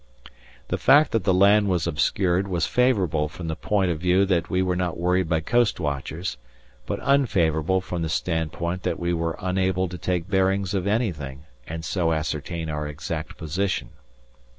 The 0.69 0.79
fact 0.79 1.11
that 1.11 1.25
the 1.25 1.31
land 1.33 1.67
was 1.67 1.85
obscured 1.85 2.47
was 2.47 2.65
favourable 2.65 3.27
from 3.29 3.49
the 3.49 3.55
point 3.55 3.91
of 3.91 3.99
view 3.99 4.25
that 4.25 4.49
we 4.49 4.63
were 4.63 4.75
not 4.75 4.97
worried 4.97 5.29
by 5.29 5.41
coast 5.41 5.79
watchers, 5.79 6.37
but 6.87 6.97
unfavourable 7.03 7.81
from 7.81 8.01
the 8.01 8.09
standpoint 8.09 8.81
that 8.81 8.99
we 8.99 9.13
were 9.13 9.37
unable 9.39 9.87
to 9.89 9.99
take 9.99 10.27
bearings 10.27 10.73
of 10.73 10.87
anything 10.87 11.43
and 11.67 11.85
so 11.85 12.13
ascertain 12.13 12.67
our 12.67 12.87
exact 12.87 13.37
position. 13.37 13.89